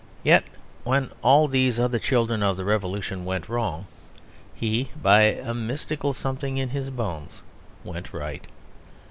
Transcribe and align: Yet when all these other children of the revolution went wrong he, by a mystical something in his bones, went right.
Yet 0.23 0.45
when 0.83 1.11
all 1.21 1.47
these 1.47 1.79
other 1.79 1.99
children 1.99 2.41
of 2.41 2.57
the 2.57 2.65
revolution 2.65 3.23
went 3.23 3.47
wrong 3.47 3.85
he, 4.55 4.89
by 4.99 5.21
a 5.25 5.53
mystical 5.53 6.11
something 6.11 6.57
in 6.57 6.69
his 6.69 6.89
bones, 6.89 7.43
went 7.83 8.11
right. 8.11 8.47